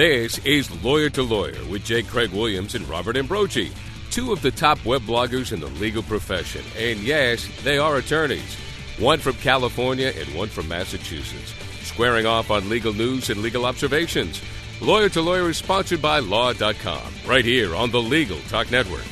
[0.00, 2.02] This is Lawyer to Lawyer with J.
[2.02, 3.70] Craig Williams and Robert Ambrogi,
[4.10, 6.64] two of the top web bloggers in the legal profession.
[6.78, 8.56] And yes, they are attorneys,
[8.98, 11.52] one from California and one from Massachusetts,
[11.86, 14.40] squaring off on legal news and legal observations.
[14.80, 19.04] Lawyer to Lawyer is sponsored by Law.com, right here on the Legal Talk Network.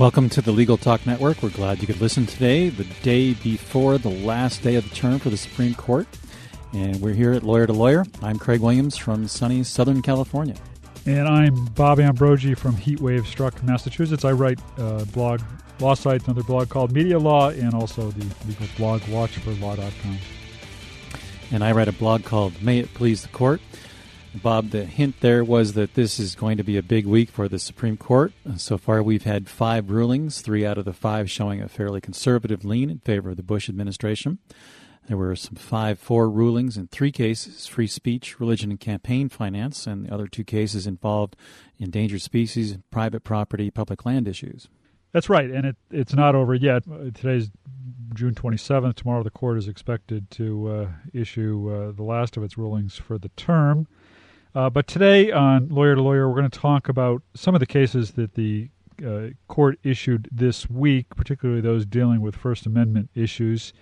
[0.00, 1.44] Welcome to the Legal Talk Network.
[1.44, 5.20] We're glad you could listen today, the day before the last day of the term
[5.20, 6.08] for the Supreme Court.
[6.72, 8.06] And we're here at Lawyer to Lawyer.
[8.22, 10.54] I'm Craig Williams from sunny Southern California.
[11.04, 14.24] And I'm Bob Ambrogi from Heatwave Struck, Massachusetts.
[14.24, 15.42] I write a blog,
[15.80, 20.16] law site, another blog called Media Law, and also the legal blog Watch for Law.com.
[21.50, 23.60] And I write a blog called May It Please the Court.
[24.34, 27.48] Bob, the hint there was that this is going to be a big week for
[27.48, 28.32] the Supreme Court.
[28.56, 32.64] So far, we've had five rulings, three out of the five showing a fairly conservative
[32.64, 34.38] lean in favor of the Bush administration.
[35.08, 39.86] There were some 5 4 rulings in three cases free speech, religion, and campaign finance,
[39.86, 41.36] and the other two cases involved
[41.78, 44.68] endangered species, private property, public land issues.
[45.12, 46.84] That's right, and it, it's not over yet.
[47.14, 47.50] Today's
[48.14, 48.94] June 27th.
[48.94, 53.18] Tomorrow, the court is expected to uh, issue uh, the last of its rulings for
[53.18, 53.86] the term.
[54.54, 57.66] Uh, but today on Lawyer to Lawyer, we're going to talk about some of the
[57.66, 58.68] cases that the
[59.04, 63.72] uh, court issued this week, particularly those dealing with First Amendment issues.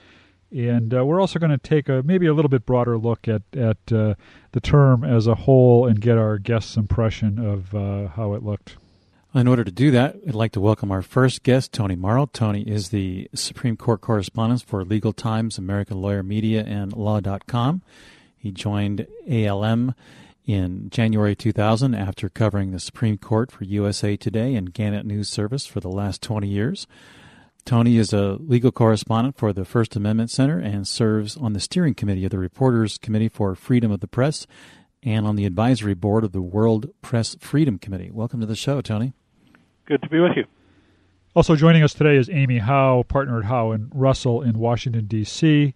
[0.53, 3.43] And uh, we're also going to take a maybe a little bit broader look at
[3.56, 4.15] at uh,
[4.53, 8.77] the term as a whole and get our guests' impression of uh, how it looked.
[9.33, 12.27] In order to do that, I'd like to welcome our first guest, Tony Mauro.
[12.27, 17.83] Tony is the Supreme Court correspondent for Legal Times, American Lawyer Media, and Law.com.
[18.37, 19.95] He joined ALM
[20.47, 25.65] in January 2000 after covering the Supreme Court for USA Today and Gannett News Service
[25.65, 26.89] for the last 20 years.
[27.64, 31.94] Tony is a legal correspondent for the First Amendment Center and serves on the steering
[31.94, 34.47] committee of the Reporters Committee for Freedom of the Press
[35.03, 38.10] and on the advisory board of the World Press Freedom Committee.
[38.10, 39.12] Welcome to the show, Tony.
[39.87, 40.44] Good to be with you.
[41.34, 45.75] Also joining us today is Amy Howe, partner at Howe and Russell in Washington, D.C.,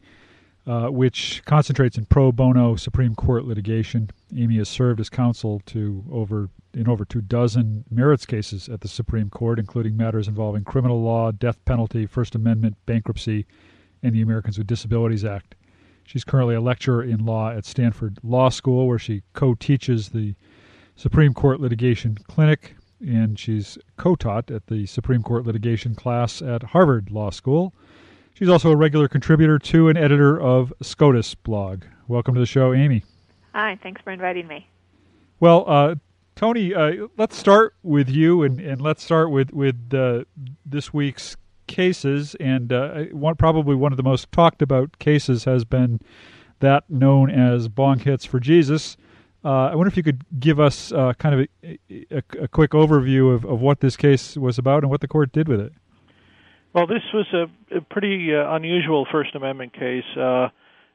[0.67, 4.11] uh, which concentrates in pro bono Supreme Court litigation.
[4.37, 8.89] Amy has served as counsel to over in over two dozen merits cases at the
[8.89, 13.47] Supreme Court, including matters involving criminal law, death penalty, First Amendment, bankruptcy,
[14.03, 15.55] and the Americans with Disabilities Act.
[16.05, 20.35] She's currently a lecturer in law at Stanford Law School, where she co teaches the
[20.97, 26.63] Supreme Court Litigation Clinic, and she's co taught at the Supreme Court Litigation class at
[26.63, 27.75] Harvard Law School.
[28.35, 31.85] She's also a regular contributor to and editor of SCOTUS blog.
[32.09, 33.05] Welcome to the show, Amy.
[33.55, 34.69] Hi, thanks for inviting me.
[35.39, 35.95] Well, uh,
[36.35, 40.25] Tony, uh, let's start with you, and, and let's start with with uh,
[40.67, 41.37] this week's
[41.69, 42.35] cases.
[42.41, 46.01] And uh, one, probably one of the most talked about cases has been
[46.59, 48.97] that known as bong hits for Jesus.
[49.45, 51.79] Uh, I wonder if you could give us uh, kind of a,
[52.11, 55.33] a, a, quick overview of, of what this case was about and what the court
[55.33, 55.73] did with it.
[56.75, 60.05] Well, this was a, a pretty uh, unusual First Amendment case.
[60.19, 60.49] Uh,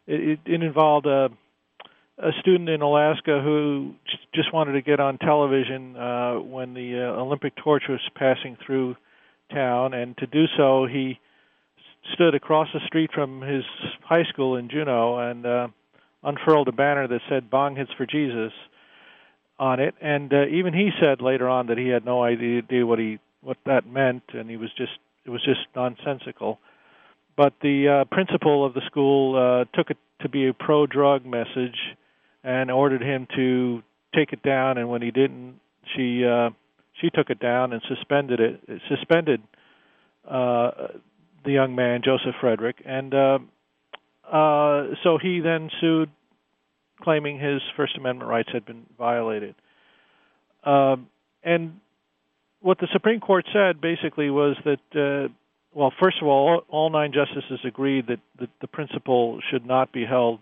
[0.07, 1.29] it, it, involved a,
[2.17, 3.93] a, student in Alaska who
[4.35, 8.97] just wanted to get on television uh, when the uh, Olympic torch was passing through
[9.53, 11.17] town, and to do so, he
[12.13, 13.63] stood across the street from his
[14.03, 15.67] high school in Juneau and uh,
[16.23, 18.51] unfurled a banner that said "Bong hits for Jesus"
[19.57, 19.95] on it.
[20.01, 23.57] And uh, even he said later on that he had no idea what he what
[23.65, 24.91] that meant, and he was just
[25.25, 26.59] it was just nonsensical.
[27.35, 31.77] But the uh, principal of the school uh, took it to be a pro-drug message
[32.43, 33.81] and ordered him to
[34.13, 34.77] take it down.
[34.77, 35.59] And when he didn't,
[35.95, 36.49] she uh,
[36.99, 38.81] she took it down and suspended it.
[38.89, 39.41] Suspended
[40.27, 40.71] uh,
[41.45, 43.39] the young man Joseph Frederick, and uh,
[44.29, 46.09] uh, so he then sued,
[47.01, 49.55] claiming his First Amendment rights had been violated.
[50.63, 50.97] Uh,
[51.43, 51.79] and
[52.61, 55.31] what the Supreme Court said basically was that, uh,
[55.73, 58.19] well, first of all, all nine justices agreed that,
[58.61, 60.39] the principal should not be held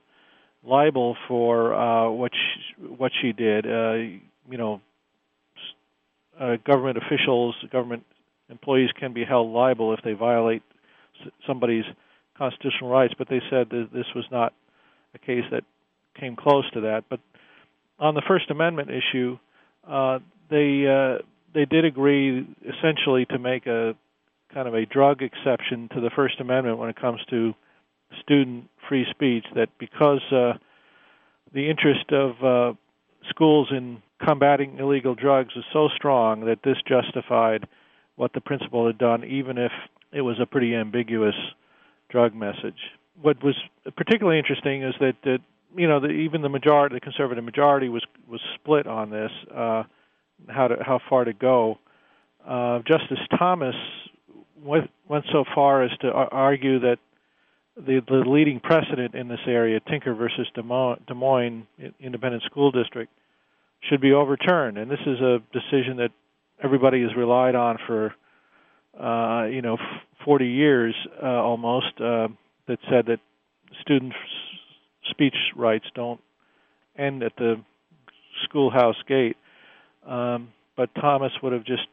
[0.64, 3.66] liable for uh, what she, what she did.
[3.66, 3.94] Uh,
[4.50, 4.82] you know,
[6.40, 8.04] uh, government officials, government
[8.50, 10.64] employees can be held liable if they violate
[11.46, 11.86] somebody's
[12.38, 14.54] constitutional rights, but they said that this was not
[15.16, 15.64] a case that
[16.20, 17.06] came close to that.
[17.10, 17.20] But
[18.00, 19.38] on the First Amendment issue,
[19.88, 21.24] uh, they uh,
[21.54, 23.96] they did agree essentially to make a
[24.54, 27.54] kind of a drug exception to the First Amendment when it comes to
[28.22, 29.46] student free speech.
[29.56, 30.54] That because uh,
[31.54, 32.74] the interest of uh,
[33.30, 37.68] schools in combating illegal drugs is so strong that this justified
[38.16, 39.72] what the principal had done, even if
[40.12, 41.36] it was a pretty ambiguous
[42.10, 42.80] drug message.
[43.22, 43.56] What was
[43.96, 45.40] particularly interesting is that, that
[45.76, 49.32] you know, the, even the majority, the conservative majority, was was split on this.
[49.54, 49.84] Uh,
[50.48, 51.80] how to how far to go?
[52.46, 53.76] Uh, Justice Thomas
[54.64, 56.98] went went so far as to argue that
[57.76, 60.64] the the leading precedent in this area, Tinker versus Des
[61.14, 61.68] Moines
[62.00, 63.12] Independent School District,
[63.82, 64.78] should be overturned.
[64.78, 66.12] And this is a decision that
[66.64, 68.14] everybody has relied on for
[69.00, 69.78] uh, you know
[70.26, 72.00] 40 years uh, almost.
[72.00, 72.30] Uh,
[72.68, 73.20] that said that
[73.82, 74.16] students'
[75.10, 76.20] speech rights don't
[76.98, 77.56] end at the
[78.44, 79.38] schoolhouse gate.
[80.08, 81.88] Um, but Thomas would have just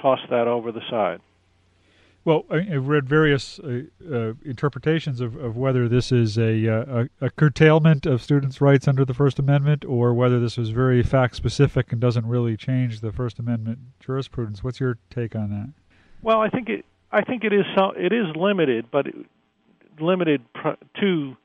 [0.00, 1.20] tossed that over the side.
[2.24, 7.26] Well, I've read various uh, uh, interpretations of, of whether this is a, uh, a,
[7.26, 11.36] a, curtailment of students' rights under the First Amendment or whether this was very fact
[11.36, 14.64] specific and doesn't really change the First Amendment jurisprudence.
[14.64, 15.70] What's your take on that?
[16.22, 19.06] Well, I think it I think it is so, it is limited, but
[20.00, 20.70] limited pr-
[21.00, 21.36] to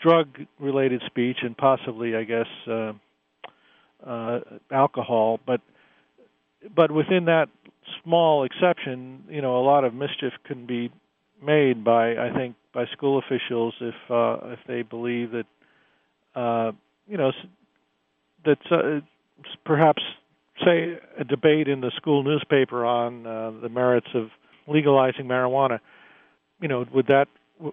[0.00, 0.28] drug
[0.60, 2.46] related speech and possibly, I guess,
[4.06, 4.40] uh,
[4.70, 5.60] alcohol, but
[6.74, 7.48] but within that
[8.02, 10.90] small exception, you know, a lot of mischief can be
[11.44, 15.46] made by I think by school officials if uh, if they believe that
[16.34, 16.72] uh,
[17.06, 17.32] you know
[18.44, 19.00] that uh,
[19.64, 20.02] perhaps
[20.64, 24.28] say a debate in the school newspaper on uh, the merits of
[24.66, 25.78] legalizing marijuana.
[26.60, 27.26] You know, would that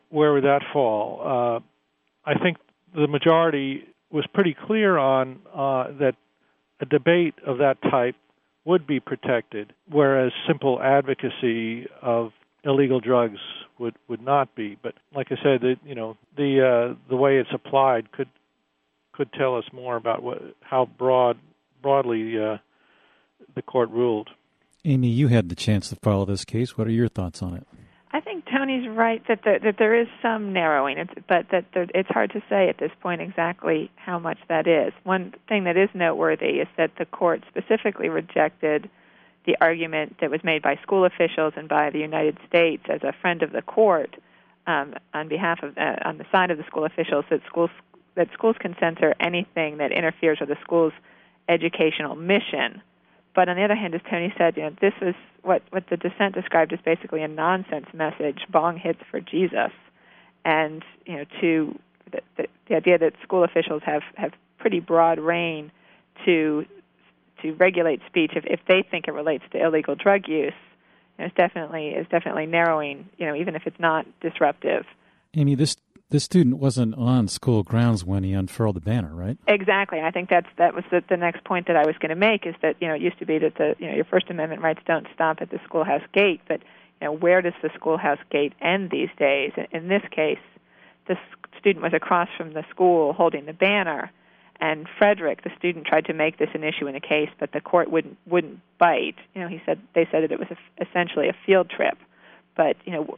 [0.10, 1.22] where would that fall?
[1.22, 2.58] Uh, I think
[2.96, 3.84] the majority
[4.16, 6.16] was pretty clear on uh, that
[6.80, 8.16] a debate of that type
[8.64, 12.32] would be protected, whereas simple advocacy of
[12.64, 13.40] illegal drugs
[13.78, 14.78] would would not be.
[14.82, 18.30] But like I said, the, you know the uh, the way it's applied could
[19.12, 21.38] could tell us more about what how broad
[21.82, 22.58] broadly uh,
[23.54, 24.30] the court ruled.
[24.86, 26.78] Amy, you had the chance to follow this case.
[26.78, 27.68] What are your thoughts on it?
[28.16, 32.08] I think Tony's right that there, that there is some narrowing, but that there, it's
[32.08, 34.94] hard to say at this point exactly how much that is.
[35.04, 38.90] One thing that is noteworthy is that the court specifically rejected
[39.46, 43.12] the argument that was made by school officials and by the United States as a
[43.20, 44.16] friend of the court
[44.66, 47.70] um, on behalf of uh, on the side of the school officials that schools
[48.16, 50.94] that schools can censor anything that interferes with the school's
[51.50, 52.82] educational mission
[53.36, 55.98] but on the other hand, as Tony said, you know, this is what what the
[55.98, 59.72] dissent described as basically a nonsense message, bong hits for Jesus,
[60.46, 61.80] and you know, to
[62.12, 65.72] the, the, the idea that school officials have have pretty broad rein
[66.26, 66.66] to
[67.42, 70.54] to regulate speech if if they think it relates to illegal drug use,
[71.18, 73.10] you know, it's definitely is definitely narrowing.
[73.18, 74.86] You know, even if it's not disruptive.
[75.36, 75.76] Amy, this
[76.10, 79.38] this student wasn't on school grounds when he unfurled the banner, right?
[79.48, 80.00] Exactly.
[80.02, 82.46] I think that's that was the, the next point that I was going to make
[82.46, 84.62] is that you know it used to be that the you know your First Amendment
[84.62, 86.62] rights don't stop at the schoolhouse gate, but
[87.02, 89.54] you know where does the schoolhouse gate end these days?
[89.72, 90.40] In this case,
[91.08, 91.16] the
[91.60, 94.12] student was across from the school holding the banner,
[94.62, 97.62] and Frederick, the student, tried to make this an issue in the case, but the
[97.62, 99.16] court wouldn't wouldn't bite.
[99.34, 101.98] You know, he said they said that it was a, essentially a field trip,
[102.56, 103.18] but you know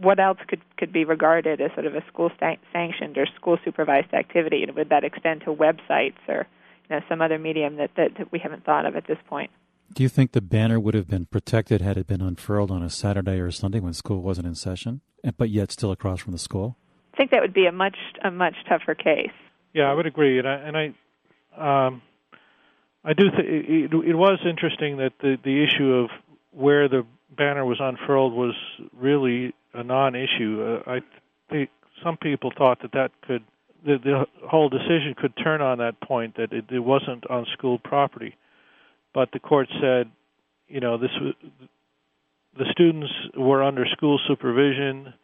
[0.00, 3.58] what else could could be regarded as sort of a school sta- sanctioned or school
[3.64, 4.62] supervised activity?
[4.62, 6.46] And would that extend to websites or
[6.88, 9.50] you know some other medium that, that, that we haven't thought of at this point?
[9.92, 12.90] Do you think the banner would have been protected had it been unfurled on a
[12.90, 15.00] Saturday or a Sunday when school wasn't in session,
[15.36, 16.76] but yet still across from the school?
[17.12, 19.32] I think that would be a much a much tougher case.
[19.74, 22.02] Yeah, I would agree, and I and I um,
[23.04, 26.10] I do think it, it was interesting that the the issue of
[26.52, 27.04] where the
[27.36, 28.54] banner was unfurled was
[28.92, 30.80] really a non-issue.
[30.86, 31.00] Uh, I
[31.50, 31.70] think
[32.02, 33.42] some people thought that that could
[33.84, 37.78] the, the whole decision could turn on that point that it, it wasn't on school
[37.78, 38.36] property,
[39.14, 40.10] but the court said,
[40.68, 41.34] you know, this was
[42.58, 45.14] the students were under school supervision.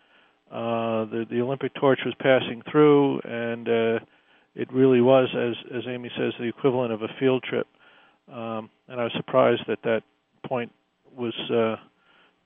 [0.51, 3.99] Uh, the the Olympic torch was passing through, and uh,
[4.55, 7.67] it really was, as as Amy says, the equivalent of a field trip.
[8.33, 10.03] Um, and I was surprised that that
[10.47, 10.73] point
[11.17, 11.77] was uh,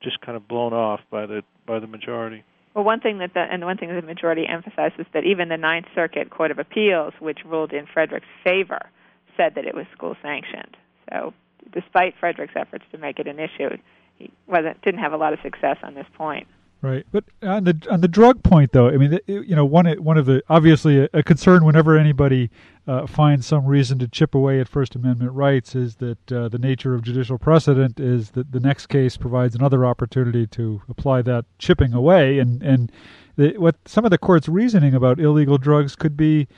[0.02, 2.44] just kind of blown off by the by the majority.
[2.74, 5.48] Well, one thing that the and one thing that the majority emphasizes is that even
[5.48, 8.90] the Ninth Circuit Court of Appeals, which ruled in Frederick's favor,
[9.36, 10.76] said that it was school sanctioned.
[11.10, 11.34] So,
[11.72, 13.76] despite Frederick's efforts to make it an issue,
[14.16, 16.46] he wasn't didn't have a lot of success on this point.
[16.82, 20.16] Right, but on the on the drug point, though, I mean, you know, one one
[20.16, 22.50] of the obviously a, a concern whenever anybody
[22.86, 26.58] uh, finds some reason to chip away at First Amendment rights is that uh, the
[26.58, 31.44] nature of judicial precedent is that the next case provides another opportunity to apply that
[31.58, 32.90] chipping away, and and
[33.36, 36.48] the, what some of the court's reasoning about illegal drugs could be,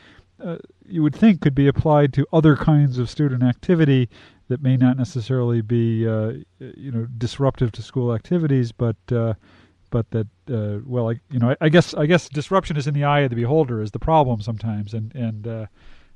[0.41, 4.09] uh, you would think, could be applied to other kinds of student activity
[4.47, 9.35] that may not necessarily be, uh, you know, disruptive to school activities, but uh,
[9.92, 12.94] but that uh, well, I, you know, I, I, guess I guess disruption is in
[12.94, 15.66] the eye of the beholder is the problem sometimes, and and uh,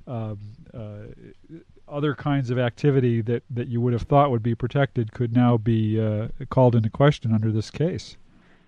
[0.09, 0.38] um,
[0.75, 5.33] uh, other kinds of activity that that you would have thought would be protected could
[5.33, 8.16] now be uh, called into question under this case.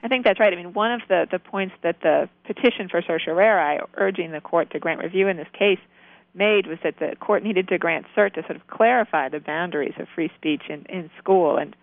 [0.01, 0.53] I think that's right.
[0.53, 4.71] I mean, one of the, the points that the petition for certiorari urging the court
[4.71, 5.81] to grant review in this case
[6.35, 9.95] made was that the court needed to grant cert to sort of clarify the boundaries
[9.99, 11.57] of free speech in, in school.
[11.57, 11.75] And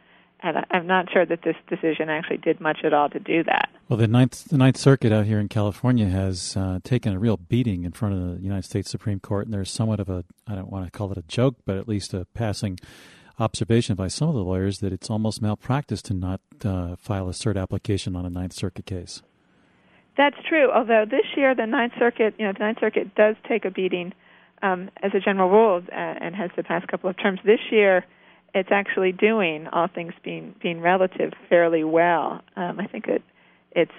[0.46, 3.70] and I'm not sure that this decision actually did much at all to do that.
[3.90, 7.38] Well, the Ninth, the Ninth Circuit out here in California has uh, taken a real
[7.38, 10.56] beating in front of the United States Supreme Court, and there's somewhat of a, I
[10.56, 12.80] don't want to call it a joke, but at least a passing
[13.40, 17.34] observation by some of the lawyers that it's almost malpractice to not uh, file a
[17.34, 19.22] cert application on a Ninth Circuit case.
[20.18, 20.72] That's true.
[20.72, 24.14] Although this year the Ninth Circuit, you know, the Ninth Circuit does take a beating
[24.62, 27.40] um, as a general rule, uh, and has the past couple of terms.
[27.46, 28.06] This year,
[28.56, 32.42] it's actually doing all things being being relative fairly well.
[32.56, 33.22] Um, I think it
[33.72, 33.92] it's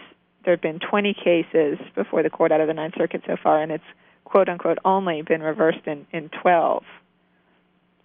[0.45, 3.61] there have been 20 cases before the court out of the Ninth Circuit so far,
[3.63, 3.85] and it's
[4.25, 6.83] quote unquote only been reversed in in 12.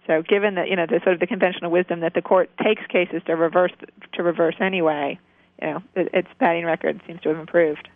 [0.06, 2.82] So, given that you know the sort of the conventional wisdom that the court takes
[2.86, 3.72] cases to reverse
[4.12, 5.18] to reverse anyway,
[5.60, 7.88] you know it, its batting record seems to have improved.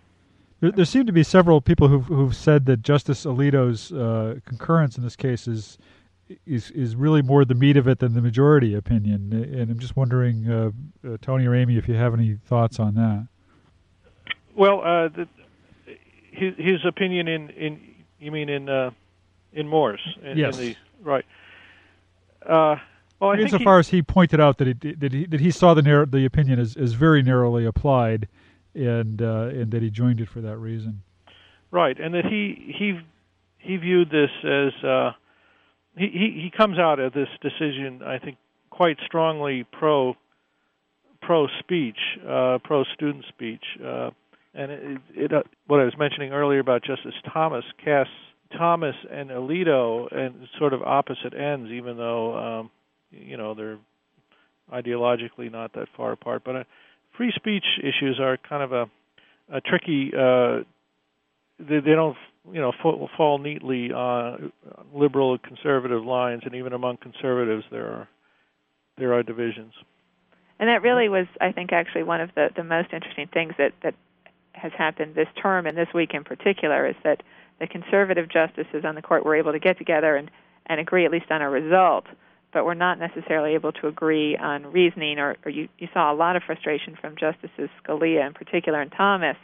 [0.60, 4.96] There, there seem to be several people who've who've said that Justice Alito's uh, concurrence
[4.96, 5.76] in this case is
[6.46, 9.32] is is really more the meat of it than the majority opinion.
[9.32, 10.70] And I'm just wondering, uh,
[11.06, 13.28] uh, Tony or Amy, if you have any thoughts on that.
[14.54, 15.28] Well, uh, the,
[16.32, 17.80] his, his opinion in, in
[18.18, 18.90] you mean in uh,
[19.52, 20.00] in Morse?
[20.22, 20.58] In, yes.
[20.58, 21.24] In the, right.
[22.44, 22.76] Uh,
[23.20, 25.74] well, I Insofar he, as he pointed out that he that he that he saw
[25.74, 28.28] the narrow, the opinion as, as very narrowly applied,
[28.74, 31.02] and uh, and that he joined it for that reason.
[31.70, 33.00] Right, and that he he
[33.58, 34.72] he viewed this as
[35.96, 38.36] he, he comes out of this decision, I think,
[38.70, 40.14] quite strongly pro
[41.22, 41.98] pro speech,
[42.28, 44.10] uh, pro student speech, uh,
[44.54, 48.12] and it, it uh, what I was mentioning earlier about Justice Thomas casts
[48.56, 52.70] Thomas and Alito and sort of opposite ends, even though um,
[53.10, 53.78] you know they're
[54.72, 56.42] ideologically not that far apart.
[56.44, 56.64] But uh,
[57.16, 60.12] free speech issues are kind of a, a tricky.
[60.16, 60.64] Uh,
[61.58, 62.16] they, they don't
[62.52, 64.52] you know fall, fall neatly on
[64.94, 68.08] liberal conservative lines, and even among conservatives there are
[68.98, 69.72] there are divisions.
[70.58, 73.72] And that really was, I think, actually one of the the most interesting things that
[73.82, 73.94] that
[74.52, 77.22] has happened this term and this week in particular is that
[77.60, 80.30] the conservative justices on the court were able to get together and
[80.66, 82.06] and agree at least on a result,
[82.52, 85.18] but were not necessarily able to agree on reasoning.
[85.18, 88.90] Or, or you, you saw a lot of frustration from Justices Scalia in particular and
[88.90, 89.36] Thomas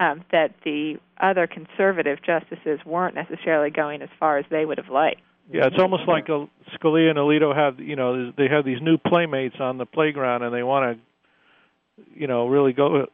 [0.00, 4.88] um, that the other conservative justices weren't necessarily going as far as they would have
[4.88, 5.20] liked.
[5.52, 9.56] Yeah, it's almost like Scalia and Alito have, you know, they have these new playmates
[9.60, 13.06] on the playground, and they want to, you know, really go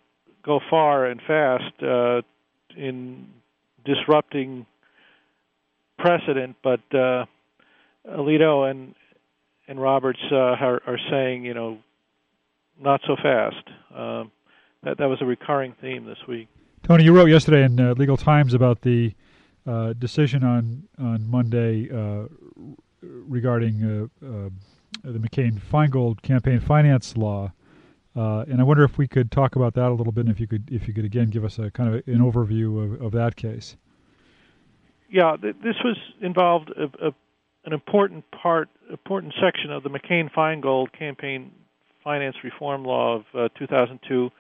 [0.43, 2.23] go far and fast uh,
[2.75, 3.29] in
[3.85, 4.65] disrupting
[5.99, 6.57] precedent.
[6.63, 7.27] But uh,
[8.09, 8.95] Alito and
[9.69, 11.79] and Roberts uh, are, are saying, you know,
[12.81, 13.69] not so fast.
[13.95, 14.25] Uh,
[14.85, 16.49] that that was a recurring theme this week.
[16.83, 19.15] Tony, you wrote yesterday in uh, Legal Times about the
[19.67, 22.27] uh, decision on on Monday uh,
[23.01, 24.49] regarding uh, uh,
[25.05, 27.53] the McCain Feingold campaign finance law,
[28.17, 30.41] uh, and I wonder if we could talk about that a little bit, and if
[30.41, 33.13] you could if you could again give us a kind of an overview of, of
[33.13, 33.77] that case.
[35.09, 37.15] Yeah, th- this was involved a, a,
[37.65, 41.53] an important part, important section of the McCain Feingold campaign
[42.03, 44.31] finance reform law of 2002,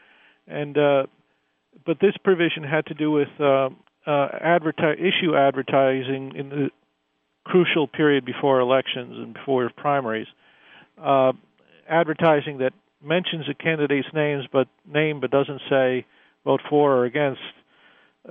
[0.48, 0.76] and
[1.84, 3.68] but this provision had to do with uh,
[4.06, 6.70] uh, adverti- issue advertising in the
[7.44, 10.28] crucial period before elections and before primaries.
[11.02, 11.32] Uh,
[11.88, 16.06] advertising that mentions a candidate's names but name but doesn't say
[16.44, 17.40] vote for or against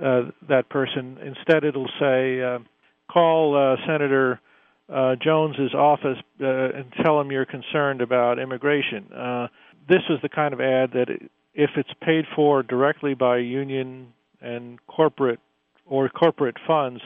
[0.02, 1.18] uh, that person.
[1.22, 2.58] Instead, it'll say uh,
[3.10, 4.40] call uh, Senator
[4.88, 9.12] uh, Jones's office uh, and tell him you're concerned about immigration.
[9.12, 9.48] Uh,
[9.88, 11.08] this was the kind of ad that
[11.54, 15.40] if it's paid for directly by union and corporate
[15.86, 17.02] or corporate funds,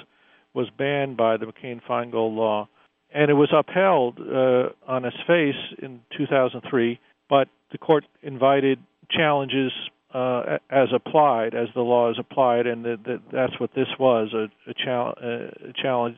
[0.54, 2.68] was banned by the McCain-Feingold law,
[3.12, 6.98] and it was upheld uh, on its face in 2003.
[7.28, 8.78] But the court invited
[9.10, 9.72] challenges
[10.14, 14.32] uh, as applied, as the law is applied, and the, the, that's what this was
[14.32, 16.16] a, a, chal- a challenge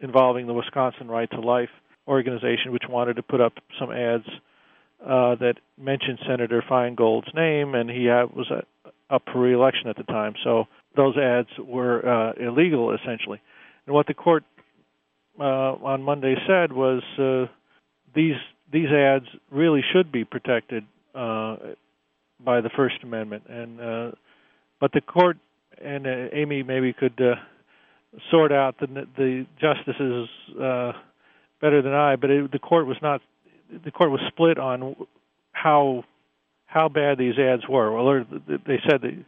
[0.00, 1.70] involving the Wisconsin Right to Life
[2.06, 4.26] organization, which wanted to put up some ads
[5.02, 8.62] uh, that mentioned Senator Feingold's name, and he had, was uh,
[9.14, 10.34] up for reelection at the time.
[10.42, 10.64] So
[10.96, 13.40] those ads were uh, illegal, essentially.
[13.86, 14.44] And what the court
[15.38, 17.52] uh, on Monday said was uh,
[18.14, 18.36] these
[18.72, 20.84] these ads really should be protected
[21.14, 21.56] uh,
[22.40, 24.10] by the First Amendment, and uh,
[24.80, 25.38] but the court
[25.82, 27.34] and uh, Amy maybe could uh,
[28.30, 30.28] sort out the the justices
[30.60, 30.92] uh,
[31.60, 33.20] better than I, but it, the court was not.
[33.84, 34.96] The court was split on
[35.52, 36.04] how
[36.66, 37.92] how bad these ads were.
[37.92, 39.24] Well, they said that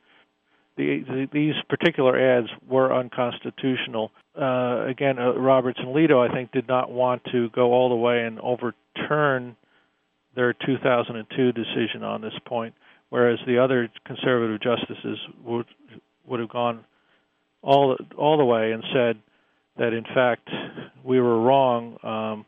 [0.76, 4.10] the, the, these particular ads were unconstitutional.
[4.38, 7.96] Uh, again, uh, Roberts and Alito, I think, did not want to go all the
[7.96, 9.56] way and overturn
[10.34, 12.74] their 2002 decision on this point,
[13.08, 15.66] whereas the other conservative justices would
[16.26, 16.84] would have gone
[17.62, 19.16] all all the way and said
[19.78, 20.48] that in fact
[21.02, 22.44] we were wrong, um,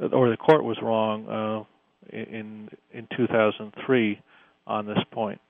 [0.00, 4.20] or the court was wrong uh, in in 2003
[4.66, 5.40] on this point.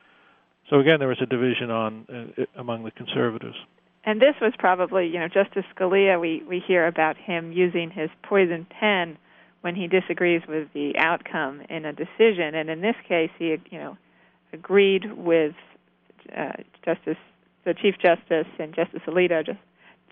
[0.70, 2.06] So again, there was a division on
[2.38, 3.56] uh, among the conservatives.
[4.04, 6.20] And this was probably, you know, Justice Scalia.
[6.20, 9.18] We we hear about him using his poison pen
[9.60, 13.78] when he disagrees with the outcome in a decision, and in this case, he, you
[13.78, 13.98] know,
[14.52, 15.54] agreed with
[16.36, 16.52] uh,
[16.84, 17.16] Justice,
[17.64, 19.58] the Chief Justice, and Justice Alito just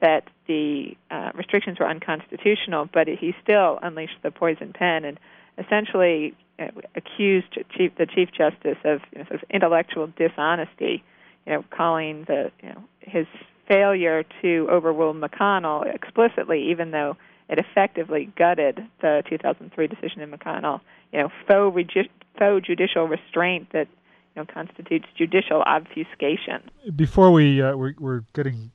[0.01, 5.19] that the uh, restrictions were unconstitutional, but he still unleashed the poison pen and
[5.59, 11.03] essentially uh, accused chief, the chief justice of, you know, sort of intellectual dishonesty,
[11.47, 13.27] you know, calling the you know his
[13.69, 17.17] failure to overrule McConnell explicitly, even though
[17.49, 20.81] it effectively gutted the 2003 decision in McConnell,
[21.13, 23.89] you know, faux, regi- faux judicial restraint that
[24.35, 26.63] you know constitutes judicial obfuscation.
[26.95, 28.71] Before we uh, we're, we're getting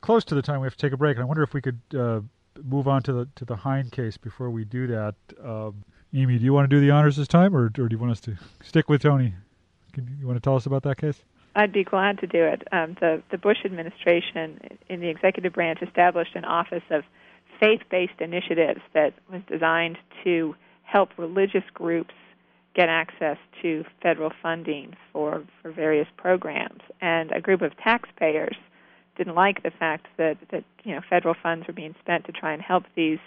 [0.00, 1.60] close to the time we have to take a break, and I wonder if we
[1.60, 2.20] could uh,
[2.64, 5.14] move on to the to the Hein case before we do that.
[5.42, 7.98] Um, Amy, do you want to do the honors this time, or, or do you
[7.98, 9.34] want us to stick with Tony?
[9.92, 11.22] Can, you want to tell us about that case?
[11.54, 12.66] I'd be glad to do it.
[12.72, 17.04] Um, the the Bush administration in the executive branch established an office of
[17.58, 22.14] faith-based initiatives that was designed to help religious groups
[22.74, 26.80] get access to federal funding for for various programs.
[27.00, 28.56] And a group of taxpayers
[29.20, 32.54] didn't like the fact that that you know federal funds were being spent to try
[32.54, 33.18] and help these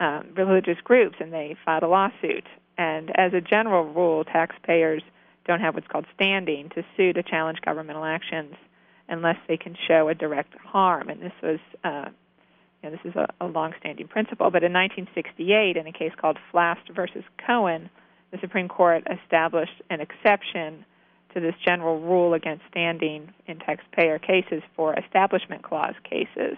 [0.00, 2.46] um, religious groups, and they filed a lawsuit.
[2.78, 5.02] And as a general rule, taxpayers
[5.46, 8.54] don't have what's called standing to sue to challenge governmental actions
[9.08, 11.10] unless they can show a direct harm.
[11.10, 12.08] And this was, uh,
[12.82, 14.50] you know, this is a, a longstanding principle.
[14.50, 17.90] But in 1968, in a case called Flast versus Cohen,
[18.30, 20.86] the Supreme Court established an exception
[21.34, 26.56] to this general rule against standing in taxpayer cases for Establishment Clause cases.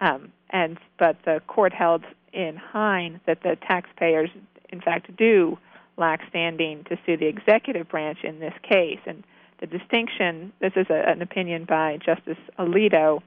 [0.00, 4.30] Um, and but the court held in Hein that the taxpayers,
[4.70, 5.58] in fact, do
[5.96, 9.00] lack standing to sue the executive branch in this case.
[9.06, 9.22] And
[9.60, 13.20] the distinction this is a, an opinion by Justice Alito,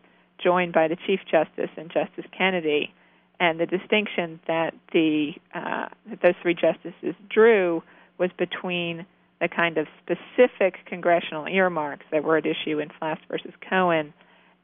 [0.43, 2.93] joined by the Chief Justice and Justice Kennedy.
[3.39, 7.83] And the distinction that the uh, that those three justices drew
[8.17, 9.05] was between
[9.43, 14.13] the kind of specific congressional earmarks that were at issue in Flast versus Cohen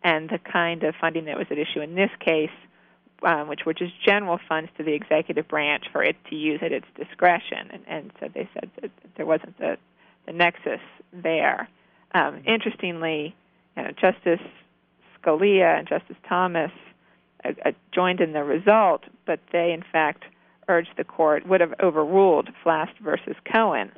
[0.05, 2.49] and the kind of funding that was at issue in this case,
[3.23, 6.71] um, which were just general funds to the executive branch for it to use at
[6.71, 7.69] its discretion.
[7.71, 9.77] And, and so they said that there wasn't the,
[10.25, 10.79] the nexus
[11.11, 11.67] there.
[12.13, 13.35] Um, interestingly,
[13.75, 14.39] you know, Justice
[15.21, 16.71] Scalia and Justice Thomas
[17.43, 20.23] uh, uh, joined in the result, but they, in fact,
[20.69, 23.91] urged the court would have overruled Flast versus Cohen.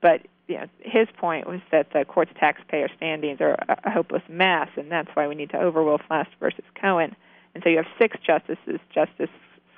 [0.00, 4.68] But you know, his point was that the court's taxpayer standings are a hopeless mess,
[4.76, 7.14] and that's why we need to overrule Flast versus Cohen.
[7.54, 9.30] And so you have six justices, Justice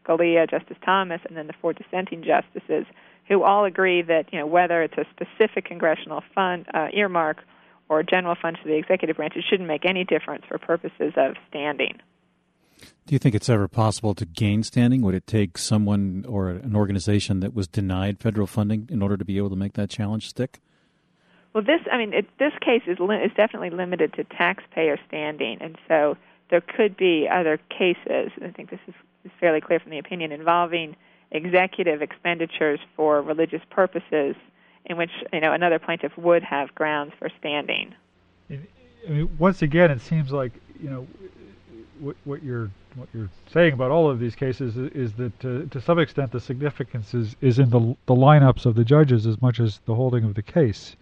[0.03, 2.87] Scalia, Justice Thomas, and then the four dissenting justices,
[3.29, 7.39] who all agree that you know whether it's a specific congressional fund uh, earmark
[7.89, 11.35] or general funds to the executive branch, it shouldn't make any difference for purposes of
[11.51, 12.01] standing.
[13.07, 15.03] Do you think it's ever possible to gain standing?
[15.03, 19.25] Would it take someone or an organization that was denied federal funding in order to
[19.25, 20.61] be able to make that challenge stick?
[21.53, 25.59] Well, this I mean, it, this case is li- is definitely limited to taxpayer standing,
[25.61, 26.16] and so
[26.51, 28.33] there could be other cases.
[28.42, 30.97] I think this is, is fairly clear from the opinion involving
[31.31, 34.35] executive expenditures for religious purposes,
[34.87, 37.95] in which you know another plaintiff would have grounds for standing.
[38.51, 41.07] I mean, once again, it seems like you know
[42.03, 45.69] what, what you're what you're saying about all of these cases is, is that uh,
[45.71, 49.41] to some extent the significance is, is in the the lineups of the judges as
[49.41, 50.97] much as the holding of the case.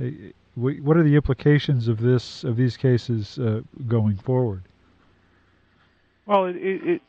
[0.00, 0.06] Uh,
[0.54, 4.62] what are the implications of this of these cases uh, going forward?
[6.26, 7.02] Well, it, it,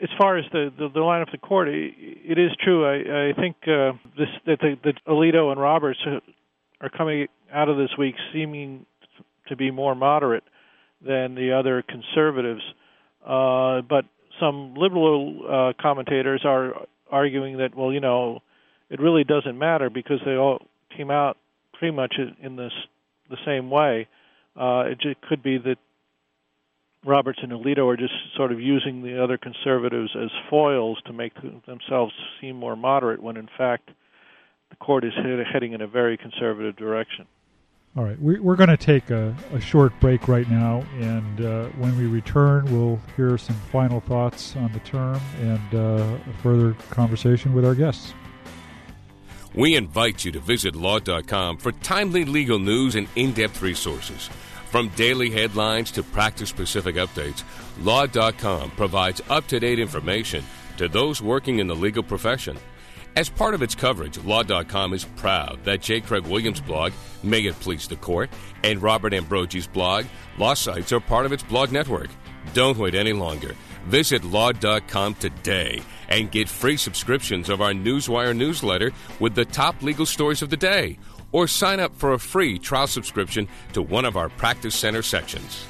[0.00, 2.86] as far as the, the, the line of the court, it, it is true.
[2.86, 5.98] I, I think uh, this that the, the Alito and Roberts
[6.80, 8.86] are coming out of this week seeming
[9.48, 10.44] to be more moderate
[11.06, 12.62] than the other conservatives.
[13.24, 14.04] Uh, but
[14.40, 18.40] some liberal uh, commentators are arguing that, well, you know,
[18.90, 20.60] it really doesn't matter because they all
[20.96, 21.36] came out
[21.72, 22.72] pretty much in this
[23.30, 24.06] the same way.
[24.56, 25.76] Uh, it just could be that
[27.04, 31.32] Roberts and Alito are just sort of using the other conservatives as foils to make
[31.66, 33.90] themselves seem more moderate, when in fact
[34.70, 35.12] the court is
[35.52, 37.26] heading in a very conservative direction.
[37.96, 41.66] All right, we, are going to take a, a, short break right now, and uh,
[41.78, 46.72] when we return, we'll hear some final thoughts on the term and uh, a further
[46.90, 48.12] conversation with our guests.
[49.54, 54.28] We invite you to visit law.com for timely legal news and in depth resources.
[54.70, 57.44] From daily headlines to practice specific updates,
[57.82, 60.44] Law.com provides up to date information
[60.78, 62.56] to those working in the legal profession.
[63.16, 66.00] As part of its coverage, Law.com is proud that J.
[66.00, 68.28] Craig Williams' blog, May It Please the Court,
[68.64, 72.08] and Robert Ambrogi's blog, Law Sites, are part of its blog network.
[72.54, 73.54] Don't wait any longer.
[73.86, 80.06] Visit Law.com today and get free subscriptions of our Newswire newsletter with the top legal
[80.06, 80.98] stories of the day
[81.30, 85.64] or sign up for a free trial subscription to one of our Practice Center sections.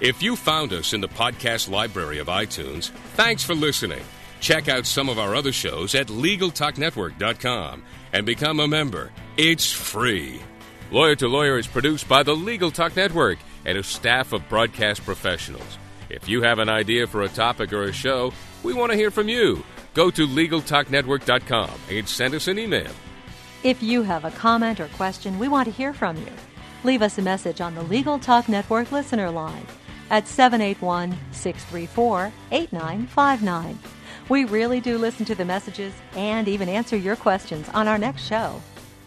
[0.00, 4.02] If you found us in the podcast library of iTunes, thanks for listening.
[4.42, 9.12] Check out some of our other shows at LegalTalkNetwork.com and become a member.
[9.36, 10.42] It's free.
[10.90, 15.04] Lawyer to Lawyer is produced by the Legal Talk Network and a staff of broadcast
[15.04, 15.78] professionals.
[16.10, 18.32] If you have an idea for a topic or a show,
[18.64, 19.62] we want to hear from you.
[19.94, 22.90] Go to LegalTalkNetwork.com and send us an email.
[23.62, 26.32] If you have a comment or question, we want to hear from you.
[26.82, 29.68] Leave us a message on the Legal Talk Network listener line
[30.10, 33.78] at 781 634 8959.
[34.28, 38.26] We really do listen to the messages and even answer your questions on our next
[38.26, 38.62] show.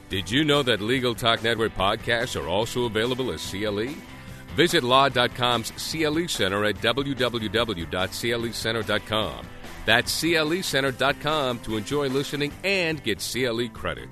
[0.09, 3.95] Did you know that Legal Talk Network podcasts are also available as CLE?
[4.55, 9.47] Visit law.com's CLE Center at www.clecenter.com.
[9.85, 14.09] That's clecenter.com to enjoy listening and get CLE credit.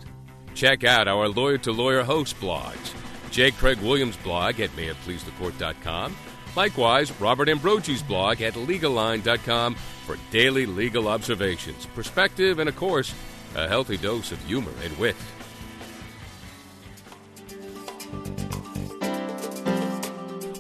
[0.54, 2.94] Check out our Lawyer to Lawyer host blogs.
[3.32, 3.52] J.
[3.52, 6.16] Craig Williams' blog at mayitpleasethecourt.com.
[6.56, 13.14] Likewise, Robert Ambrogi's blog at legaline.com for daily legal observations, perspective, and of course,
[13.56, 15.16] a healthy dose of humor and wit.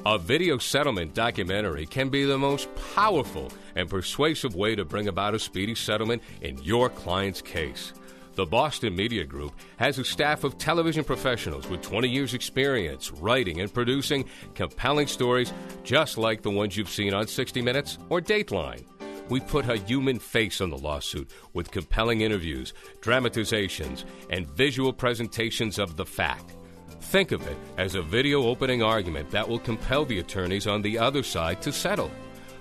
[0.05, 5.33] A video settlement documentary can be the most powerful and persuasive way to bring about
[5.33, 7.93] a speedy settlement in your client's case.
[8.35, 13.61] The Boston Media Group has a staff of television professionals with 20 years' experience writing
[13.61, 14.25] and producing
[14.55, 15.53] compelling stories
[15.83, 18.83] just like the ones you've seen on 60 Minutes or Dateline.
[19.33, 25.79] We put a human face on the lawsuit with compelling interviews, dramatizations, and visual presentations
[25.79, 26.53] of the fact.
[27.01, 30.99] Think of it as a video opening argument that will compel the attorneys on the
[30.99, 32.11] other side to settle.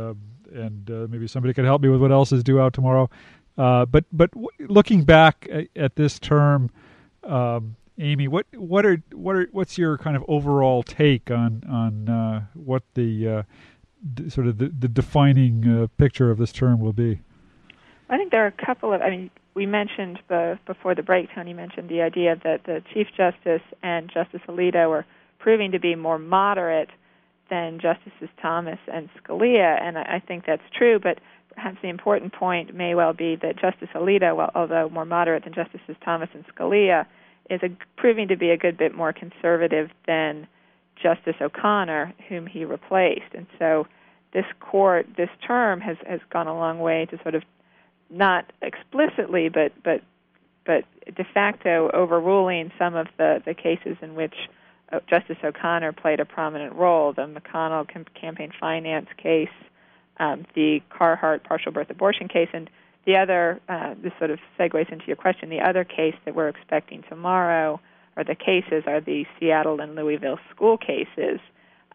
[0.54, 3.10] and maybe somebody could help me with what else is due out tomorrow.
[3.56, 6.70] but but w- looking back at, at this term.
[7.24, 12.10] Um, Amy, what what are what are what's your kind of overall take on on
[12.10, 13.44] uh, what the uh,
[14.16, 17.20] d- sort of the, the defining uh, picture of this term will be?
[18.10, 19.02] I think there are a couple of.
[19.02, 21.30] I mean, we mentioned the, before the break.
[21.34, 25.06] Tony mentioned the idea that the Chief Justice and Justice Alito are
[25.40, 26.90] proving to be more moderate
[27.50, 31.00] than Justices Thomas and Scalia, and I, I think that's true.
[31.00, 31.20] But
[31.54, 35.96] perhaps the important point may well be that Justice Alito, although more moderate than Justices
[36.04, 37.06] Thomas and Scalia,
[37.50, 40.48] is a, proving to be a good bit more conservative than
[40.96, 43.34] Justice O'Connor, whom he replaced.
[43.34, 43.88] And so
[44.34, 47.44] this court, this term, has, has gone a long way to sort of
[48.14, 50.02] not explicitly, but but
[50.66, 54.36] but de facto overruling some of the, the cases in which
[54.92, 57.12] uh, Justice O'Connor played a prominent role.
[57.14, 59.50] The McConnell campaign finance case,
[60.18, 62.70] um, the Carhart partial birth abortion case, and
[63.06, 66.48] the other, uh, this sort of segues into your question, the other case that we're
[66.48, 67.82] expecting tomorrow,
[68.16, 71.40] or the cases, are the Seattle and Louisville school cases.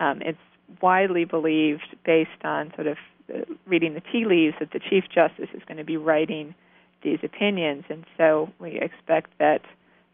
[0.00, 0.38] Um, it's
[0.82, 5.48] widely believed, based on sort of the, reading the tea leaves that the Chief Justice
[5.54, 6.54] is going to be writing
[7.02, 9.62] these opinions, and so we expect that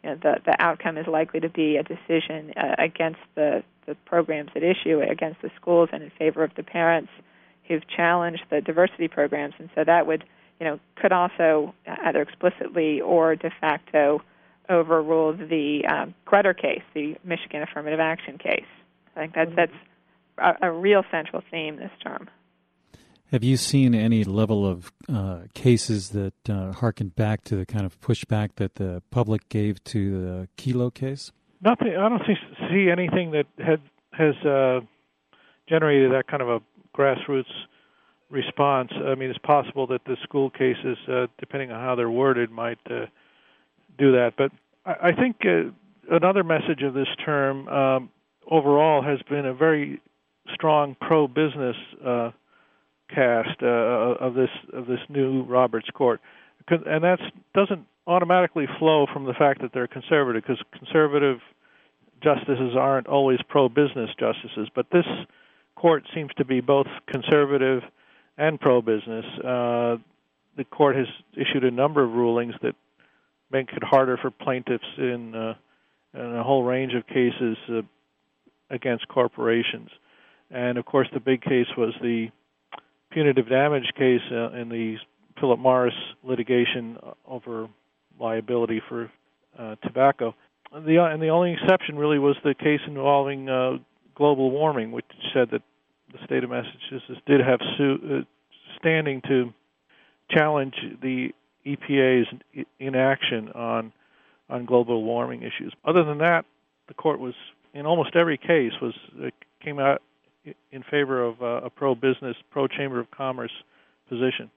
[0.02, 3.94] you know, the the outcome is likely to be a decision uh, against the the
[4.04, 7.10] programs at issue, against the schools, and in favor of the parents
[7.66, 10.24] who've challenged the diversity programs, and so that would
[10.60, 14.20] you know could also either explicitly or de facto
[14.68, 18.64] overrule the um, Grutter case, the Michigan affirmative action case.
[19.16, 22.28] I think that's that's a, a real central theme this term.
[23.32, 27.84] Have you seen any level of uh, cases that uh, harken back to the kind
[27.84, 31.32] of pushback that the public gave to the Kelo case?
[31.62, 31.96] Nothing.
[31.96, 32.34] I don't see,
[32.70, 33.80] see anything that had,
[34.12, 34.80] has uh,
[35.68, 36.60] generated that kind of a
[36.96, 37.44] grassroots
[38.30, 38.90] response.
[38.94, 42.78] I mean, it's possible that the school cases, uh, depending on how they're worded, might
[42.86, 43.06] uh,
[43.98, 44.34] do that.
[44.36, 44.52] But
[44.84, 45.70] I, I think uh,
[46.14, 48.10] another message of this term um,
[48.50, 50.00] overall has been a very
[50.52, 52.30] strong pro-business uh,
[53.14, 56.20] cast uh, of this of this new Roberts Court,
[56.68, 57.20] and that
[57.54, 61.38] doesn't automatically flow from the fact that they're conservative, because conservative
[62.22, 64.68] justices aren't always pro-business justices.
[64.74, 65.06] But this
[65.74, 67.82] court seems to be both conservative
[68.36, 69.24] and pro-business.
[69.38, 69.96] Uh,
[70.56, 72.74] the court has issued a number of rulings that
[73.50, 75.54] make it harder for plaintiffs in, uh,
[76.14, 77.82] in a whole range of cases uh,
[78.70, 79.90] against corporations.
[80.50, 82.28] And of course, the big case was the
[83.14, 84.96] punitive damage case uh, in the
[85.40, 87.68] Philip Morris litigation over
[88.18, 89.10] liability for
[89.58, 90.34] uh, tobacco.
[90.72, 93.78] The uh, and the only exception really was the case involving uh,
[94.16, 95.62] global warming, which said that
[96.12, 98.24] the state of Massachusetts did have su- uh,
[98.78, 99.52] standing to
[100.30, 101.30] challenge the
[101.64, 102.26] EPA's
[102.80, 103.92] inaction on
[104.50, 105.72] on global warming issues.
[105.84, 106.44] Other than that,
[106.88, 107.34] the court was
[107.72, 109.30] in almost every case was uh,
[109.62, 110.02] came out
[110.70, 113.52] in favor of uh, a pro-business, pro-chamber of commerce
[114.08, 114.50] position.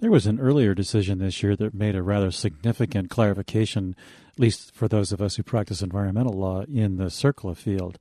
[0.00, 3.96] There was an earlier decision this year that made a rather significant clarification,
[4.32, 7.98] at least for those of us who practice environmental law, in the CERCLA field.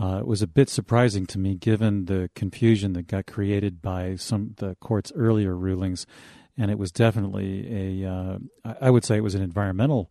[0.00, 4.16] Uh, it was a bit surprising to me, given the confusion that got created by
[4.16, 6.06] some the court's earlier rulings,
[6.56, 8.10] and it was definitely a.
[8.10, 8.38] Uh,
[8.80, 10.10] I would say it was an environmental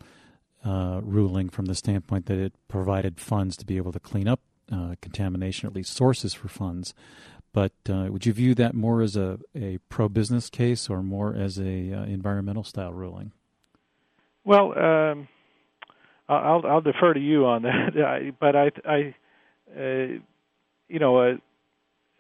[0.64, 4.40] uh, ruling from the standpoint that it provided funds to be able to clean up
[4.72, 6.94] uh, contamination, or at least sources for funds.
[7.54, 11.36] But uh, would you view that more as a, a pro business case or more
[11.36, 13.32] as a uh, environmental style ruling?
[14.44, 15.28] Well, um,
[16.28, 18.34] I'll, I'll defer to you on that.
[18.40, 19.16] but I, I
[19.76, 20.20] uh,
[20.88, 21.34] you know, uh,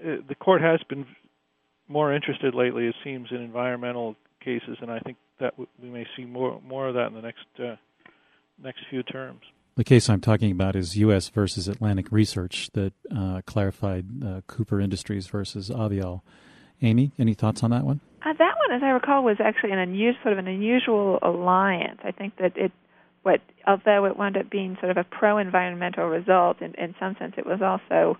[0.04, 1.06] uh, the court has been
[1.88, 6.26] more interested lately, it seems, in environmental cases, and I think that we may see
[6.26, 7.46] more more of that in the next
[8.62, 9.42] next few terms.
[9.76, 11.30] The case I'm talking about is U.S.
[11.30, 16.22] versus Atlantic Research that uh, clarified uh, Cooper Industries versus Aviall.
[16.84, 18.00] Amy, any thoughts on that one?
[18.24, 22.00] Uh, that one, as I recall, was actually an unusual, sort of an unusual alliance.
[22.04, 22.72] I think that it,
[23.24, 27.34] what, although it wound up being sort of a pro-environmental result, in, in some sense,
[27.38, 28.20] it was also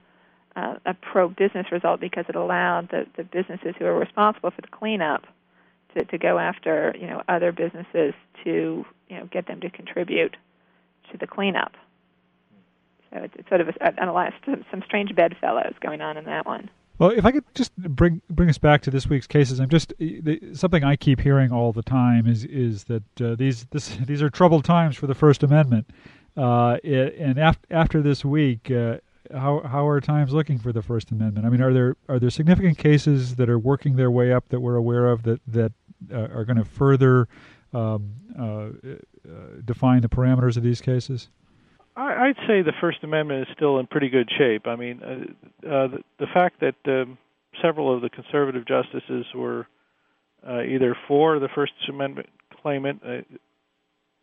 [0.56, 4.68] uh, a pro-business result because it allowed the, the businesses who are responsible for the
[4.70, 5.28] cleanup
[5.96, 10.36] to, to go after, you know, other businesses to, you know, get them to contribute
[11.14, 11.74] to the cleanup.
[13.12, 14.34] So it's, sort of a,
[14.72, 16.70] some, strange bedfellows going on in that one.
[17.00, 19.94] Well, if I could just bring bring us back to this week's cases, I'm just
[20.54, 24.30] something I keep hearing all the time is is that uh, these this, these are
[24.30, 25.90] troubled times for the First Amendment,
[26.38, 28.98] uh, it, and af- after this week, uh,
[29.32, 31.46] how how are times looking for the First Amendment?
[31.48, 34.60] I mean, are there are there significant cases that are working their way up that
[34.60, 35.72] we're aware of that that
[36.12, 37.28] uh, are going to further
[37.74, 38.70] um, uh,
[39.66, 41.30] define the parameters of these cases?
[41.96, 44.66] I, would say the First Amendment is still in pretty good shape.
[44.66, 47.18] I mean, uh, uh, the, the fact that um,
[47.62, 49.68] several of the conservative justices were
[50.48, 52.30] uh, either for the First Amendment
[52.62, 53.22] claimant, uh,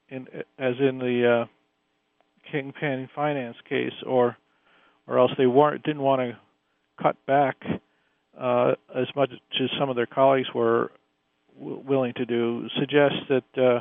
[0.09, 0.27] in,
[0.59, 4.37] as in the uh, campaign finance case, or
[5.07, 6.37] or else they weren't didn't want to
[7.01, 7.57] cut back
[8.39, 10.91] uh, as much as some of their colleagues were
[11.59, 13.81] w- willing to do, suggests that uh,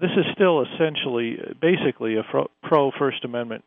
[0.00, 2.22] this is still essentially, basically, a
[2.62, 3.64] pro First Amendment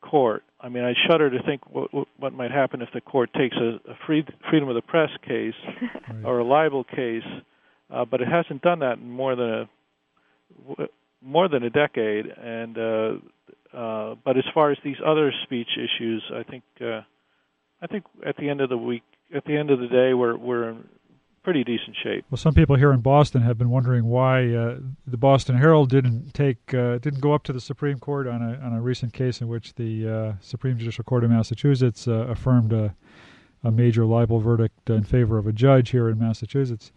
[0.00, 0.42] court.
[0.60, 3.90] I mean, I shudder to think what, what might happen if the court takes a,
[3.90, 6.24] a free, freedom of the press case right.
[6.24, 7.22] or a libel case,
[7.90, 9.68] uh, but it hasn't done that in more than a
[11.22, 12.26] more than a decade.
[12.26, 17.02] And uh, uh, but as far as these other speech issues, I think uh,
[17.82, 19.02] I think at the end of the week,
[19.34, 20.76] at the end of the day, we're we're
[21.42, 22.24] pretty decent shape.
[22.30, 26.34] Well, some people here in Boston have been wondering why uh, the Boston Herald didn't
[26.34, 29.40] take uh, didn't go up to the Supreme Court on a on a recent case
[29.40, 32.94] in which the uh, Supreme Judicial Court of Massachusetts uh, affirmed a
[33.62, 36.92] a major libel verdict in favor of a judge here in Massachusetts.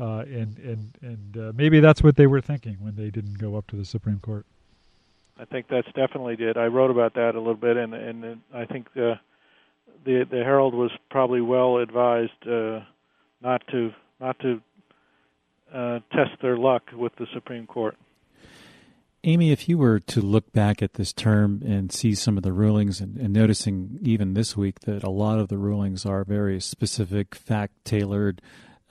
[0.00, 3.56] Uh, and and and uh, maybe that's what they were thinking when they didn't go
[3.56, 4.46] up to the Supreme Court.
[5.38, 6.56] I think that's definitely did.
[6.56, 9.20] I wrote about that a little bit, and and I think the
[10.04, 12.80] the, the Herald was probably well advised uh,
[13.42, 14.60] not to not to
[15.74, 17.96] uh, test their luck with the Supreme Court.
[19.24, 22.52] Amy, if you were to look back at this term and see some of the
[22.52, 26.60] rulings, and, and noticing even this week that a lot of the rulings are very
[26.60, 28.42] specific, fact tailored,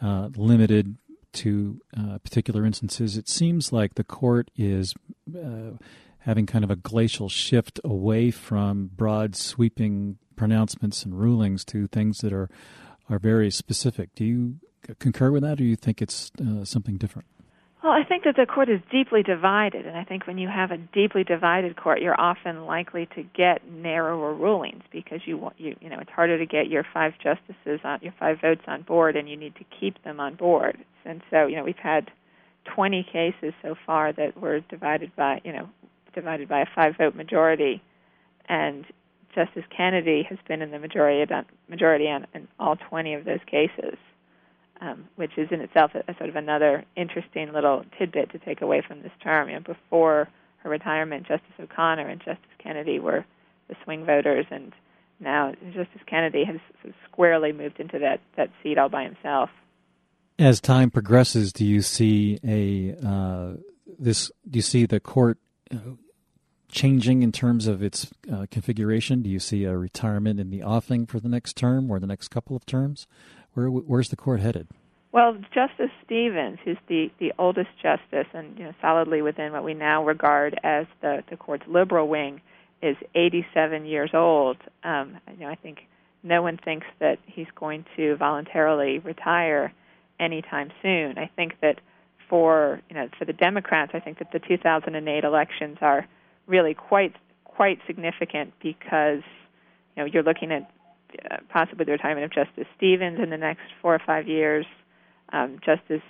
[0.02, 0.96] uh, limited
[1.34, 4.94] to uh, particular instances, it seems like the court is
[5.38, 5.72] uh,
[6.20, 12.20] having kind of a glacial shift away from broad, sweeping pronouncements and rulings to things
[12.20, 12.50] that are
[13.12, 14.16] are very specific.
[14.16, 14.56] Do you
[15.00, 17.28] concur with that, or do you think it's uh, something different?
[17.84, 20.70] Well, I think that the court is deeply divided, and I think when you have
[20.70, 25.76] a deeply divided court, you're often likely to get narrower rulings because you want you
[25.82, 29.16] you know it's harder to get your five justices on your five votes on board,
[29.16, 30.78] and you need to keep them on board.
[31.06, 32.12] And so you know we've had
[32.76, 35.68] 20 cases so far that were divided by you know
[36.14, 37.82] divided by a five vote majority,
[38.48, 38.86] and
[39.34, 41.32] Justice Kennedy has been in the majority
[41.70, 43.98] majority on, in all 20 of those cases
[44.82, 48.62] um, which is in itself a, a, sort of another interesting little tidbit to take
[48.62, 49.48] away from this term.
[49.48, 53.26] Know, before her retirement, Justice O'Connor and Justice Kennedy were
[53.70, 54.74] the swing voters, and
[55.20, 59.50] now Justice Kennedy has sort of squarely moved into that, that seat all by himself.
[60.40, 63.54] As time progresses, do you see a uh,
[64.00, 64.32] this?
[64.50, 65.38] Do you see the court
[66.72, 69.22] changing in terms of its uh, configuration?
[69.22, 72.30] Do you see a retirement in the offing for the next term or the next
[72.30, 73.08] couple of terms?
[73.54, 74.68] Where, where's the court headed?
[75.12, 79.74] Well, Justice Stevens, who's the, the oldest justice and you know, solidly within what we
[79.74, 82.42] now regard as the, the court's liberal wing,
[82.82, 84.58] is 87 years old.
[84.84, 85.80] Um, you know, I think
[86.24, 89.74] no one thinks that he's going to voluntarily retire
[90.20, 91.18] anytime soon.
[91.18, 91.82] I think that
[92.30, 96.08] for you know for the Democrats, I think that the 2008 elections are
[96.48, 99.22] really quite quite significant because
[99.96, 100.72] you know you're looking at
[101.30, 104.66] uh, possibly the retirement of Justice Stevens in the next four or five years.
[105.34, 106.02] Um, Justice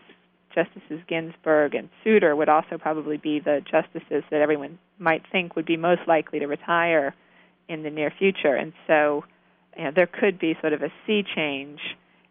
[0.53, 5.65] Justices Ginsburg and Souter would also probably be the justices that everyone might think would
[5.65, 7.15] be most likely to retire
[7.67, 8.55] in the near future.
[8.55, 9.23] And so,
[9.77, 11.79] you know, there could be sort of a sea change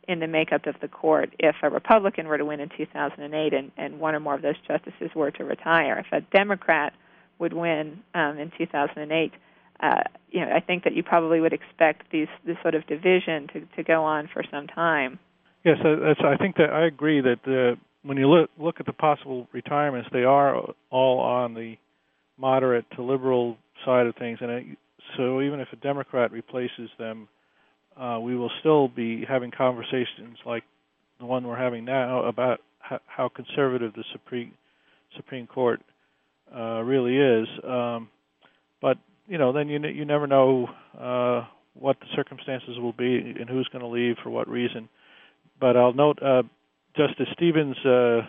[0.06, 3.70] in the makeup of the court if a Republican were to win in 2008 and,
[3.76, 5.98] and one or more of those justices were to retire.
[5.98, 6.92] If a Democrat
[7.40, 9.32] would win um, in 2008,
[9.82, 13.48] uh, you know, I think that you probably would expect these this sort of division
[13.54, 15.18] to to go on for some time.
[15.64, 16.20] Yes, that's.
[16.22, 20.08] I think that I agree that the, when you look look at the possible retirements,
[20.12, 20.56] they are
[20.90, 21.76] all on the
[22.38, 24.78] moderate to liberal side of things, and it,
[25.16, 27.26] so even if a Democrat replaces them,
[27.96, 30.64] uh, we will still be having conversations like
[31.18, 34.52] the one we're having now about how, how conservative the Supreme
[35.16, 35.80] Supreme Court
[36.54, 37.48] uh, really is.
[37.64, 38.08] Um,
[38.80, 43.48] but you know, then you you never know uh, what the circumstances will be and
[43.48, 44.88] who's going to leave for what reason.
[45.60, 46.42] But I'll note uh,
[46.96, 47.76] Justice Stevens.
[47.84, 48.22] Uh,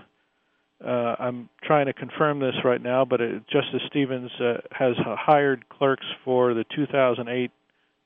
[0.86, 5.69] uh, I'm trying to confirm this right now, but it, Justice Stevens uh, has hired
[5.69, 6.65] clerks for the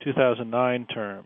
[0.06, 1.26] 2008-2009 term.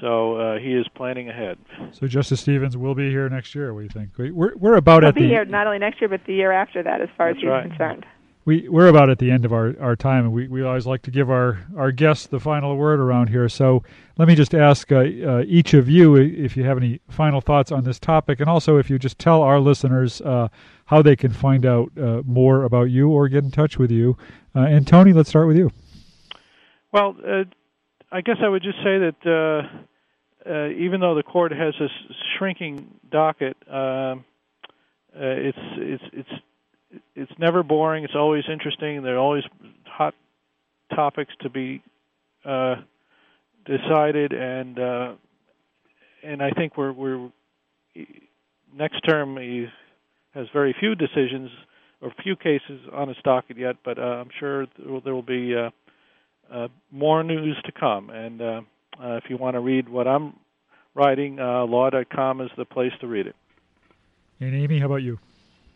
[0.00, 1.56] So uh, he is planning ahead.
[1.92, 3.72] So Justice Stevens will be here next year.
[3.72, 4.34] What do you think?
[4.34, 6.52] We're we're about He'll at be the here not only next year but the year
[6.52, 7.68] after that, as far as he's right.
[7.68, 8.04] concerned
[8.44, 11.02] we we're about at the end of our, our time, and we, we always like
[11.02, 13.48] to give our, our guests the final word around here.
[13.48, 13.82] So
[14.18, 17.72] let me just ask uh, uh, each of you if you have any final thoughts
[17.72, 20.48] on this topic, and also if you just tell our listeners uh,
[20.86, 24.16] how they can find out uh, more about you or get in touch with you.
[24.54, 25.70] Uh, and Tony, let's start with you.
[26.92, 27.44] Well, uh,
[28.14, 29.66] I guess I would just say that
[30.46, 31.88] even though the court has a
[32.38, 34.24] shrinking docket, um,
[35.12, 36.28] it's it's it's
[37.16, 38.04] it's never boring.
[38.04, 39.02] It's always interesting.
[39.02, 39.42] There are always
[39.84, 40.14] hot
[40.94, 41.82] topics to be
[42.44, 42.76] uh,
[43.64, 45.12] decided, and uh,
[46.22, 47.30] and I think we're we're
[48.76, 49.36] next term
[50.34, 51.50] has very few decisions
[52.00, 55.22] or few cases on his docket yet, but uh, I'm sure there will, there will
[55.22, 55.70] be uh, uh,
[56.90, 58.10] more news to come.
[58.10, 58.60] And uh,
[59.02, 60.34] uh, if you want to read what I'm
[60.94, 63.36] writing, uh, law.com is the place to read it.
[64.40, 65.18] And Amy, how about you?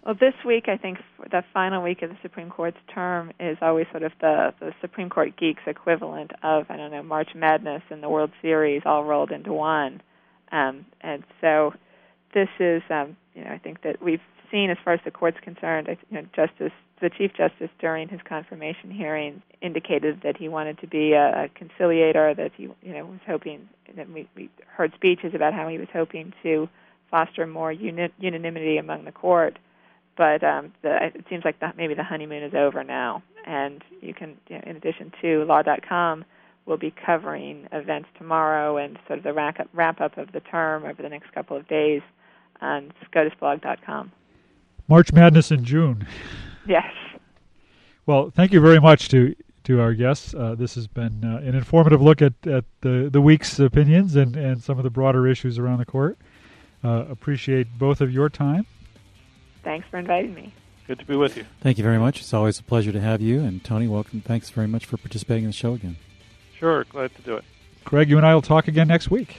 [0.05, 0.99] Well, this week, I think
[1.31, 5.11] the final week of the Supreme Court's term is always sort of the, the Supreme
[5.11, 9.31] Court geeks equivalent of, I don't know, March Madness and the World Series all rolled
[9.31, 10.01] into one.
[10.51, 11.75] Um, and so
[12.33, 14.21] this is, um, you know, I think that we've
[14.51, 18.21] seen, as far as the court's concerned, you know, Justice the Chief Justice during his
[18.25, 23.07] confirmation hearing indicated that he wanted to be a, a conciliator, that he you know
[23.07, 26.69] was hoping that we, we heard speeches about how he was hoping to
[27.11, 29.59] foster more uni- unanimity among the court.
[30.17, 34.13] But um, the, it seems like the, maybe the honeymoon is over now, and you
[34.15, 36.25] can, you know, in addition to Law.com,
[36.67, 40.41] we'll be covering events tomorrow and sort of the wrap up, wrap up of the
[40.41, 42.03] term over the next couple of days
[42.61, 44.11] on SCOTUSblog.com.
[44.89, 46.07] March Madness in June.
[46.67, 46.93] Yes.
[48.07, 49.35] Well, thank you very much to
[49.65, 50.35] to our guests.
[50.35, 54.35] Uh, this has been uh, an informative look at, at the, the week's opinions and,
[54.35, 56.17] and some of the broader issues around the court.
[56.83, 58.65] Uh, appreciate both of your time.
[59.63, 60.55] Thanks for inviting me.
[60.87, 61.45] Good to be with you.
[61.61, 62.21] Thank you very much.
[62.21, 63.41] It's always a pleasure to have you.
[63.41, 64.23] And Tony, welcome.
[64.23, 65.99] Thanks very much for participating in the show again.
[66.59, 67.45] Sure, glad to do it.
[67.85, 69.37] Craig, you and I will talk again next week.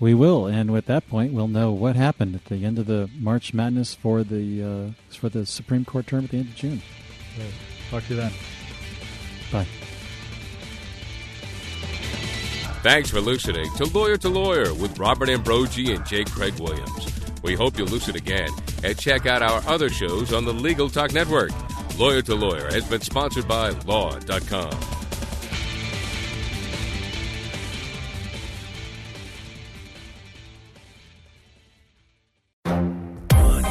[0.00, 3.10] We will, and at that point, we'll know what happened at the end of the
[3.18, 6.80] March Madness for the uh, for the Supreme Court term at the end of June.
[7.38, 7.52] Right.
[7.90, 8.32] Talk to you then.
[9.52, 9.66] Bye.
[12.82, 16.24] Thanks for listening to Lawyer to Lawyer with Robert Ambrogi and J.
[16.24, 17.06] Craig Williams.
[17.42, 18.48] We hope you'll listen again
[18.82, 21.50] and check out our other shows on the Legal Talk Network.
[21.98, 24.70] Lawyer to Lawyer has been sponsored by Law.com.